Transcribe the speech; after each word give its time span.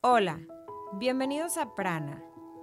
Hola, 0.00 0.38
bienvenidos 0.92 1.56
a 1.56 1.74
Prana, 1.74 2.22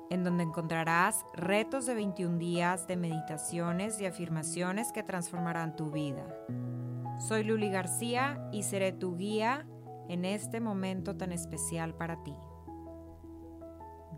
en 0.09 0.23
donde 0.23 0.43
encontrarás 0.43 1.25
retos 1.33 1.85
de 1.85 1.93
21 1.93 2.37
días 2.37 2.87
de 2.87 2.95
meditaciones 2.95 3.99
y 3.99 4.05
afirmaciones 4.05 4.93
que 4.93 5.03
transformarán 5.03 5.75
tu 5.75 5.91
vida. 5.91 6.25
Soy 7.19 7.43
Luli 7.43 7.69
García 7.69 8.47
y 8.53 8.63
seré 8.63 8.93
tu 8.93 9.17
guía 9.17 9.67
en 10.07 10.23
este 10.23 10.61
momento 10.61 11.17
tan 11.17 11.33
especial 11.33 11.93
para 11.93 12.23
ti. 12.23 12.33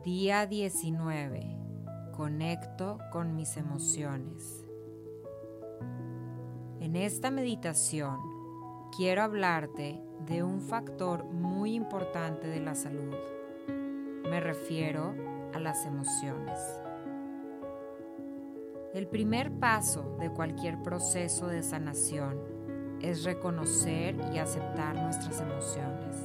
Día 0.03 0.45
19. 0.45 1.57
Conecto 2.15 2.99
con 3.11 3.35
mis 3.35 3.57
emociones. 3.57 4.63
En 6.79 6.95
esta 6.95 7.31
meditación 7.31 8.19
quiero 8.95 9.23
hablarte 9.23 10.06
de 10.25 10.43
un 10.43 10.61
factor 10.61 11.23
muy 11.25 11.73
importante 11.73 12.47
de 12.47 12.59
la 12.59 12.75
salud. 12.75 13.13
Me 14.29 14.39
refiero 14.39 15.13
a 15.53 15.59
las 15.59 15.85
emociones. 15.85 16.59
El 18.93 19.07
primer 19.07 19.51
paso 19.51 20.17
de 20.19 20.31
cualquier 20.31 20.81
proceso 20.81 21.47
de 21.47 21.61
sanación 21.61 22.39
es 23.01 23.23
reconocer 23.23 24.15
y 24.33 24.39
aceptar 24.39 24.95
nuestras 24.95 25.39
emociones. 25.39 26.15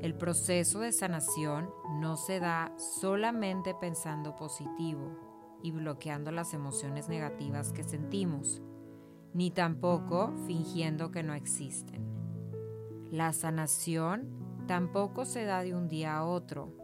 El 0.00 0.14
proceso 0.14 0.80
de 0.80 0.92
sanación 0.92 1.70
no 2.00 2.16
se 2.16 2.40
da 2.40 2.72
solamente 2.76 3.74
pensando 3.74 4.36
positivo 4.36 5.10
y 5.62 5.70
bloqueando 5.72 6.30
las 6.30 6.54
emociones 6.54 7.08
negativas 7.08 7.72
que 7.72 7.82
sentimos, 7.82 8.62
ni 9.34 9.50
tampoco 9.50 10.32
fingiendo 10.46 11.10
que 11.10 11.22
no 11.22 11.34
existen. 11.34 12.17
La 13.10 13.32
sanación 13.32 14.64
tampoco 14.66 15.24
se 15.24 15.44
da 15.44 15.62
de 15.62 15.74
un 15.74 15.88
día 15.88 16.18
a 16.18 16.24
otro, 16.24 16.76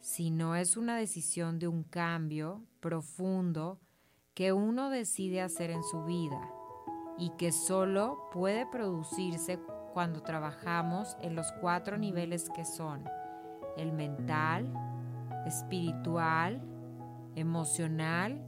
sino 0.00 0.56
es 0.56 0.76
una 0.78 0.96
decisión 0.96 1.58
de 1.58 1.68
un 1.68 1.82
cambio 1.82 2.64
profundo 2.80 3.78
que 4.32 4.52
uno 4.52 4.88
decide 4.88 5.42
hacer 5.42 5.70
en 5.70 5.82
su 5.82 6.04
vida 6.04 6.40
y 7.18 7.30
que 7.36 7.52
solo 7.52 8.28
puede 8.32 8.66
producirse 8.66 9.58
cuando 9.92 10.22
trabajamos 10.22 11.16
en 11.20 11.34
los 11.34 11.52
cuatro 11.60 11.98
niveles 11.98 12.48
que 12.54 12.64
son 12.64 13.04
el 13.76 13.92
mental, 13.92 14.72
espiritual, 15.46 16.62
emocional 17.34 18.42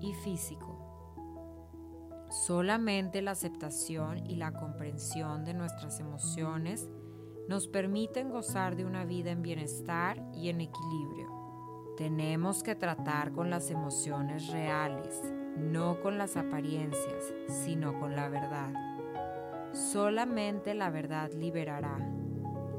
y 0.00 0.14
físico. 0.14 0.75
Solamente 2.44 3.22
la 3.22 3.30
aceptación 3.30 4.26
y 4.26 4.36
la 4.36 4.52
comprensión 4.52 5.46
de 5.46 5.54
nuestras 5.54 6.00
emociones 6.00 6.86
nos 7.48 7.66
permiten 7.66 8.28
gozar 8.28 8.76
de 8.76 8.84
una 8.84 9.06
vida 9.06 9.30
en 9.30 9.40
bienestar 9.40 10.22
y 10.34 10.50
en 10.50 10.60
equilibrio. 10.60 11.94
Tenemos 11.96 12.62
que 12.62 12.74
tratar 12.74 13.32
con 13.32 13.48
las 13.48 13.70
emociones 13.70 14.48
reales, 14.48 15.22
no 15.56 15.98
con 16.02 16.18
las 16.18 16.36
apariencias, 16.36 17.32
sino 17.48 17.98
con 17.98 18.14
la 18.14 18.28
verdad. 18.28 18.70
Solamente 19.72 20.74
la 20.74 20.90
verdad 20.90 21.32
liberará. 21.32 21.98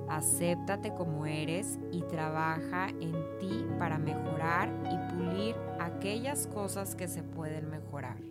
Acéptate 0.07 0.93
como 0.93 1.25
eres 1.25 1.79
y 1.91 2.03
trabaja 2.03 2.89
en 2.89 3.15
ti 3.39 3.65
para 3.79 3.97
mejorar 3.97 4.71
y 4.85 5.15
pulir 5.15 5.55
aquellas 5.79 6.45
cosas 6.45 6.95
que 6.95 7.07
se 7.07 7.23
pueden 7.23 7.71
mejorar. 7.71 8.26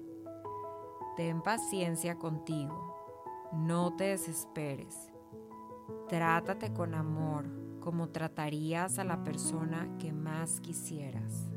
Ten 1.17 1.41
paciencia 1.41 2.17
contigo. 2.17 2.95
No 3.53 3.97
te 3.97 4.05
desesperes. 4.05 5.11
Trátate 6.09 6.75
con 6.75 6.95
amor 6.95 7.48
como 7.81 8.11
tratarías 8.11 8.98
a 8.98 9.05
la 9.05 9.25
persona 9.25 9.89
que 9.98 10.12
más 10.12 10.61
quisieras. 10.61 11.48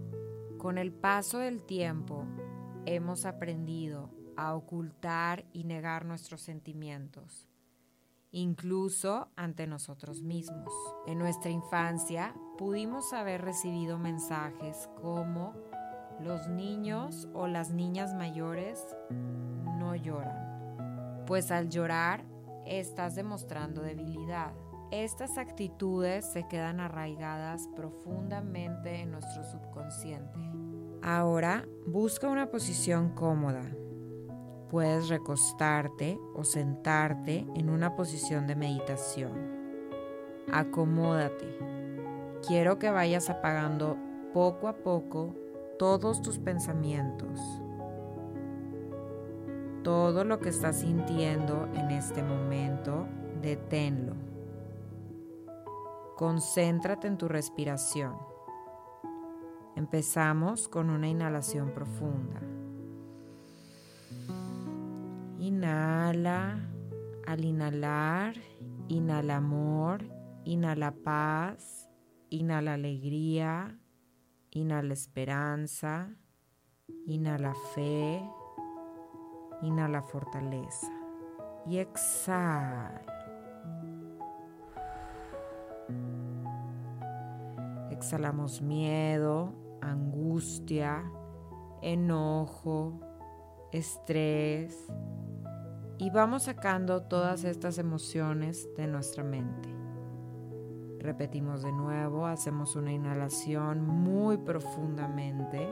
Con 0.58 0.78
el 0.78 0.94
paso 0.94 1.40
del 1.40 1.62
tiempo 1.62 2.26
hemos 2.86 3.26
aprendido 3.26 4.10
a 4.38 4.56
ocultar 4.56 5.46
y 5.52 5.66
negar 5.66 6.06
nuestros 6.06 6.40
sentimientos, 6.40 7.46
incluso 8.32 9.28
ante 9.36 9.68
nosotros 9.68 10.24
mismos. 10.24 10.72
En 11.06 11.20
nuestra 11.20 11.52
infancia 11.52 12.34
pudimos 12.58 13.12
haber 13.12 13.42
recibido 13.42 13.98
mensajes 13.98 14.90
como 15.02 15.54
los 16.24 16.48
niños 16.48 17.28
o 17.34 17.48
las 17.48 17.72
niñas 17.72 18.14
mayores 18.14 18.84
no 19.78 19.96
lloran, 19.96 21.24
pues 21.26 21.52
al 21.52 21.70
llorar 21.70 22.24
estás 22.66 23.16
demostrando 23.16 23.82
debilidad. 23.82 24.54
Estas 24.92 25.38
actitudes 25.38 26.26
se 26.26 26.48
quedan 26.48 26.80
arraigadas 26.80 27.70
profundamente 27.76 29.02
en 29.02 29.12
nuestro 29.12 29.44
subconsciente. 29.44 30.40
Ahora 31.02 31.66
busca 31.86 32.28
una 32.28 32.48
posición 32.48 33.10
cómoda. 33.10 33.62
Puedes 34.70 35.10
recostarte 35.10 36.20
o 36.36 36.44
sentarte 36.44 37.48
en 37.56 37.70
una 37.70 37.96
posición 37.96 38.48
de 38.48 38.56
meditación. 38.56 39.32
Acomódate. 40.52 41.58
Quiero 42.48 42.80
que 42.80 42.90
vayas 42.90 43.30
apagando 43.30 43.98
poco 44.34 44.68
a 44.68 44.78
poco 44.78 45.36
todos 45.80 46.22
tus 46.22 46.38
pensamientos 46.38 47.40
todo 49.84 50.24
lo 50.24 50.40
que 50.40 50.50
estás 50.50 50.82
sintiendo 50.82 51.68
en 51.74 51.92
este 51.92 52.22
momento, 52.22 53.08
deténlo. 53.42 54.14
Concéntrate 56.16 57.08
en 57.08 57.18
tu 57.18 57.28
respiración. 57.28 58.14
Empezamos 59.76 60.68
con 60.68 60.90
una 60.90 61.08
inhalación 61.08 61.72
profunda. 61.74 62.42
Inhala. 65.40 66.66
Al 67.26 67.46
inhalar, 67.46 68.34
inhala 68.88 69.38
amor, 69.38 70.04
inhala 70.46 70.92
paz, 70.92 71.88
inhala 72.32 72.74
alegría, 72.74 73.78
inhala 74.52 74.94
esperanza, 74.94 76.10
inhala 77.06 77.54
fe 77.74 78.22
Inhala 79.62 80.02
fortaleza 80.02 80.88
y 81.68 81.80
exhala. 81.80 83.02
Exhalamos 87.92 88.62
miedo, 88.62 89.54
angustia, 89.82 91.04
enojo, 91.82 93.02
estrés 93.74 94.88
y 95.98 96.10
vamos 96.12 96.44
sacando 96.44 97.04
todas 97.04 97.44
estas 97.44 97.78
emociones 97.78 98.70
de 98.78 98.88
nuestra 98.88 99.24
mente. 99.26 99.79
Repetimos 101.00 101.64
de 101.64 101.72
nuevo, 101.72 102.26
hacemos 102.28 102.76
una 102.76 102.92
inhalación 102.92 103.86
muy 103.86 104.38
profundamente. 104.38 105.68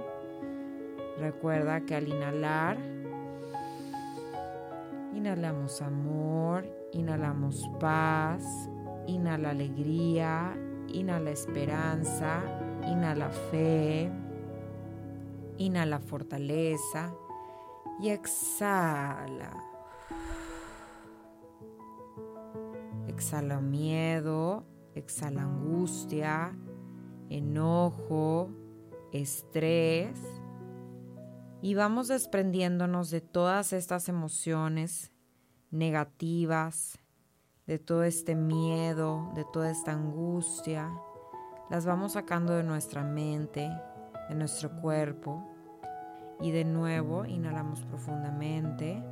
Recuerda 1.19 1.81
que 1.81 1.95
al 1.95 2.07
inhalar 2.07 2.77
Inhalamos 5.17 5.81
amor, 5.81 6.69
inhalamos 6.93 7.67
paz, 7.79 8.69
inhala 9.07 9.49
alegría, 9.49 10.55
inhala 10.89 11.31
esperanza, 11.31 12.43
inhala 12.85 13.31
fe, 13.31 14.11
inhala 15.57 15.99
fortaleza 15.99 17.15
y 17.99 18.09
exhala. 18.09 19.51
Exhala 23.07 23.59
miedo, 23.59 24.65
exhala 24.97 25.43
angustia, 25.43 26.57
enojo, 27.29 28.49
estrés 29.11 30.19
y 31.61 31.73
vamos 31.73 32.07
desprendiéndonos 32.07 33.09
de 33.09 33.21
todas 33.21 33.73
estas 33.73 34.09
emociones 34.09 35.11
negativas, 35.71 36.99
de 37.65 37.79
todo 37.79 38.03
este 38.03 38.35
miedo, 38.35 39.31
de 39.33 39.43
toda 39.43 39.71
esta 39.71 39.91
angustia. 39.91 40.91
Las 41.69 41.85
vamos 41.85 42.13
sacando 42.13 42.53
de 42.53 42.63
nuestra 42.63 43.03
mente, 43.03 43.69
de 44.29 44.35
nuestro 44.35 44.79
cuerpo. 44.81 45.43
Y 46.39 46.51
de 46.51 46.63
nuevo 46.63 47.25
inhalamos 47.25 47.81
profundamente. 47.81 49.03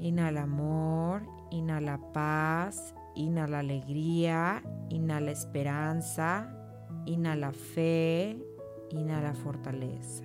Inhala 0.00 0.42
amor, 0.42 1.22
inhala 1.50 1.98
paz, 2.12 2.94
inhala 3.16 3.58
alegría, 3.58 4.62
inhala 4.88 5.32
esperanza, 5.32 6.52
inhala 7.06 7.52
fe, 7.52 8.38
Inhala 8.90 9.34
fortaleza. 9.34 10.24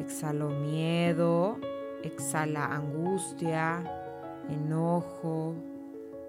Exhalo 0.00 0.48
miedo, 0.48 1.58
exhala 2.02 2.74
angustia, 2.74 3.84
enojo, 4.48 5.54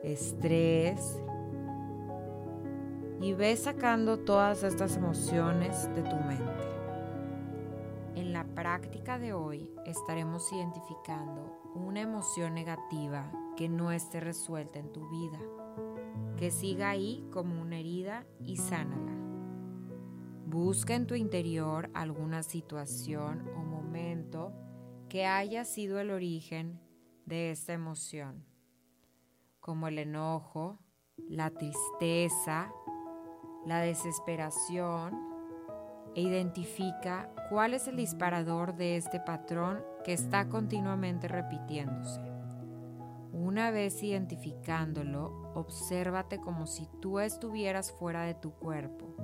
estrés 0.04 1.20
y 3.20 3.34
ve 3.34 3.56
sacando 3.56 4.20
todas 4.20 4.64
estas 4.64 4.98
emociones 4.98 5.90
de 5.96 6.04
tu 6.04 6.16
mente. 6.18 6.71
Práctica 8.62 9.18
de 9.18 9.34
hoy 9.34 9.68
estaremos 9.88 10.54
identificando 10.54 11.60
una 11.74 12.02
emoción 12.02 12.54
negativa 12.54 13.32
que 13.58 13.68
no 13.68 13.92
esté 13.92 14.20
resuelta 14.20 14.78
en 14.78 14.92
tu 14.92 15.10
vida, 15.10 15.40
que 16.38 16.52
siga 16.52 16.92
ahí 16.92 17.28
como 17.32 17.60
una 17.60 17.80
herida 17.80 18.24
y 18.46 18.58
sánala. 18.58 19.14
Busca 20.46 20.94
en 20.94 21.08
tu 21.08 21.16
interior 21.16 21.90
alguna 21.96 22.44
situación 22.44 23.50
o 23.58 23.64
momento 23.64 24.54
que 25.10 25.26
haya 25.26 25.66
sido 25.66 26.00
el 26.00 26.12
origen 26.12 26.80
de 27.26 27.50
esta 27.50 27.74
emoción, 27.74 28.46
como 29.60 29.88
el 29.88 29.98
enojo, 29.98 30.78
la 31.18 31.50
tristeza, 31.50 32.72
la 33.66 33.80
desesperación, 33.80 35.31
e 36.16 36.22
identifica 36.22 37.30
cuál 37.50 37.74
es 37.74 37.88
el 37.88 37.96
disparador 37.96 38.76
de 38.76 38.98
este 38.98 39.20
patrón 39.20 39.84
que 40.04 40.14
está 40.14 40.50
continuamente 40.50 41.28
repitiéndose. 41.28 42.22
Una 43.32 43.72
vez 43.72 44.04
identificándolo, 44.04 45.52
obsérvate 45.56 46.40
como 46.40 46.68
si 46.68 46.88
tú 47.02 47.20
estuvieras 47.20 47.92
fuera 47.92 48.24
de 48.24 48.34
tu 48.34 48.52
cuerpo 48.52 49.16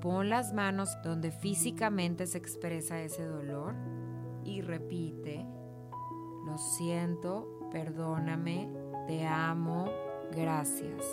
Pon 0.00 0.30
las 0.30 0.54
manos 0.54 0.96
donde 1.02 1.30
físicamente 1.30 2.26
se 2.26 2.38
expresa 2.38 3.00
ese 3.02 3.26
dolor 3.26 3.74
y 4.44 4.62
repite, 4.62 5.46
lo 6.46 6.56
siento, 6.56 7.68
perdóname, 7.70 8.70
te 9.06 9.26
amo, 9.26 9.90
gracias. 10.32 11.04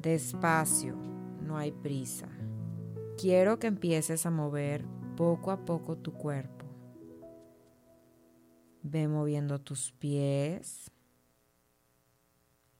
Despacio, 0.00 0.96
no 1.42 1.58
hay 1.58 1.72
prisa. 1.72 2.26
Quiero 3.18 3.58
que 3.58 3.66
empieces 3.66 4.24
a 4.24 4.30
mover 4.30 4.86
poco 5.14 5.50
a 5.50 5.62
poco 5.66 5.98
tu 5.98 6.14
cuerpo. 6.14 6.64
Ve 8.82 9.08
moviendo 9.08 9.58
tus 9.60 9.92
pies, 9.92 10.90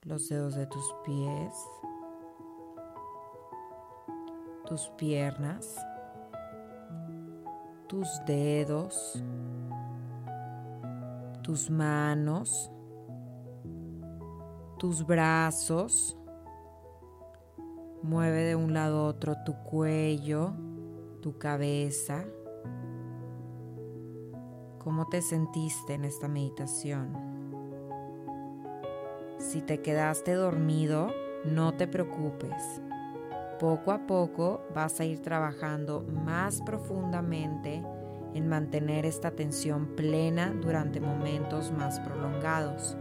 los 0.01 0.29
dedos 0.29 0.55
de 0.55 0.65
tus 0.65 0.95
pies, 1.05 1.53
tus 4.65 4.89
piernas, 4.97 5.77
tus 7.87 8.07
dedos, 8.25 9.21
tus 11.43 11.69
manos, 11.69 12.71
tus 14.79 15.05
brazos. 15.05 16.17
Mueve 18.03 18.43
de 18.45 18.55
un 18.55 18.73
lado 18.73 19.01
a 19.01 19.03
otro 19.03 19.35
tu 19.45 19.53
cuello, 19.63 20.53
tu 21.21 21.37
cabeza. 21.37 22.25
¿Cómo 24.79 25.07
te 25.07 25.21
sentiste 25.21 25.93
en 25.93 26.05
esta 26.05 26.27
meditación? 26.27 27.15
Si 29.37 29.61
te 29.61 29.81
quedaste 29.81 30.33
dormido, 30.33 31.13
no 31.45 31.75
te 31.75 31.87
preocupes. 31.87 32.81
Poco 33.59 33.91
a 33.91 34.07
poco 34.07 34.61
vas 34.73 34.99
a 34.99 35.05
ir 35.05 35.19
trabajando 35.19 36.03
más 36.25 36.59
profundamente 36.63 37.83
en 38.33 38.49
mantener 38.49 39.05
esta 39.05 39.27
atención 39.27 39.95
plena 39.95 40.51
durante 40.51 40.99
momentos 40.99 41.71
más 41.71 41.99
prolongados. 41.99 42.97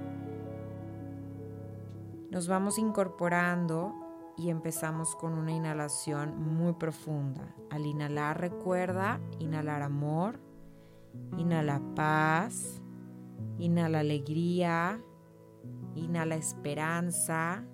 Nos 2.31 2.49
vamos 2.49 2.79
incorporando 2.79 3.95
y 4.41 4.51
empezamos 4.51 5.15
con 5.17 5.35
una 5.35 5.53
inhalación 5.53 6.41
muy 6.55 6.73
profunda. 6.73 7.55
Al 7.71 7.87
inhalar 7.87 8.41
recuerda 8.41 9.21
inhalar 9.39 9.83
amor, 9.83 10.41
inhala 11.37 11.81
paz, 11.95 12.81
inhala 13.59 14.01
alegría, 14.01 15.01
inhala 15.95 16.37
esperanza, 16.37 17.65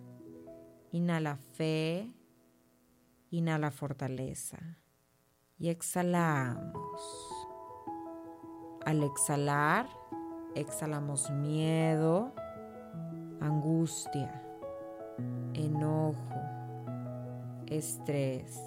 inhala 0.93 1.37
fe, 1.37 2.17
Inhala 3.31 3.73
fortaleza 3.73 4.59
y 5.59 5.69
exhalamos. 5.69 7.03
Al 8.85 9.03
exhalar, 9.03 9.89
exhalamos 10.55 11.29
miedo, 11.33 12.33
angustia, 13.41 14.43
enojo, 15.55 16.41
estrés. 17.67 18.59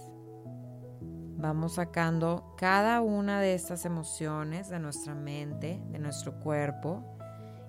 Vamos 1.38 1.76
sacando 1.76 2.54
cada 2.58 3.02
una 3.02 3.40
de 3.40 3.54
estas 3.54 3.86
emociones 3.86 4.70
de 4.70 4.80
nuestra 4.80 5.16
mente, 5.16 5.82
de 5.90 6.00
nuestro 6.00 6.40
cuerpo 6.40 7.04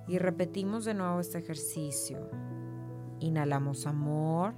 y 0.09 0.19
repetimos 0.19 0.85
de 0.85 0.95
nuevo 0.95 1.21
este 1.21 1.38
ejercicio. 1.38 2.31
Inhalamos 3.21 3.87
amor. 3.87 4.55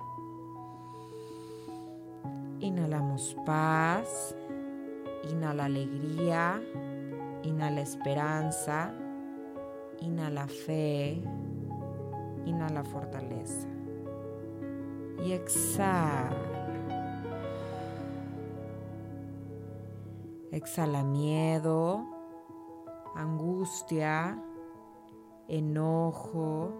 Inhalamos 2.60 3.36
paz, 3.44 4.36
inhala 5.28 5.64
alegría, 5.64 6.62
inhala 7.42 7.80
esperanza, 7.80 8.94
inhala 10.00 10.46
fe, 10.46 11.20
inhala 12.46 12.84
fortaleza. 12.84 13.66
Y 15.24 15.32
exhala. 15.32 16.61
Exhala 20.52 21.02
miedo, 21.02 22.06
angustia, 23.16 24.38
enojo, 25.48 26.78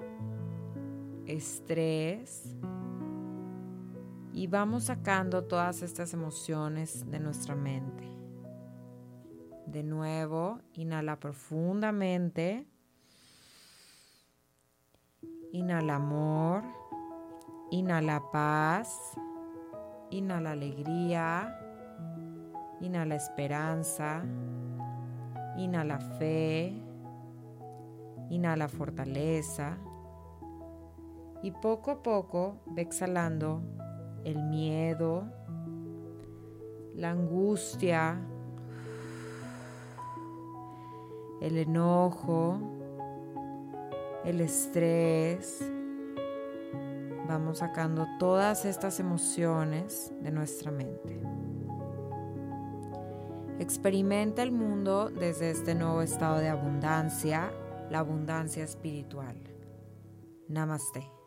estrés 1.27 2.55
y 4.35 4.47
vamos 4.47 4.85
sacando 4.85 5.45
todas 5.45 5.83
estas 5.83 6.13
emociones 6.13 7.11
de 7.11 7.19
nuestra 7.19 7.55
mente. 7.55 8.05
De 9.67 9.83
nuevo, 9.83 10.61
inhala 10.75 11.19
profundamente. 11.19 12.67
Inhala 15.53 15.97
amor. 15.97 16.63
Inhala 17.71 18.23
paz. 18.31 19.15
Inhala 20.11 20.53
alegría. 20.53 21.62
Inhala 22.83 23.15
esperanza. 23.15 24.23
Inhala 25.57 25.99
fe. 25.99 26.73
Inhala 28.31 28.69
fortaleza. 28.69 29.79
Y 31.43 31.51
poco 31.51 31.91
a 31.91 32.03
poco 32.03 32.59
ve 32.67 32.83
exhalando 32.83 33.63
el 34.25 34.43
miedo, 34.45 35.25
la 36.95 37.11
angustia, 37.11 38.21
el 41.41 41.59
enojo, 41.59 42.59
el 44.25 44.41
estrés. 44.41 45.69
Vamos 47.27 47.59
sacando 47.59 48.07
todas 48.19 48.65
estas 48.65 49.01
emociones 49.01 50.13
de 50.21 50.31
nuestra 50.31 50.71
mente. 50.71 51.21
Experimenta 53.63 54.43
el 54.43 54.51
mundo 54.51 55.09
desde 55.09 55.53
este 55.53 55.77
nuevo 55.77 56.03
estado 56.03 56.39
de 56.39 56.49
abundancia, 56.49 57.53
la 57.91 58.01
abundancia 58.01 58.65
espiritual. 58.65 59.37
Namaste. 60.49 61.22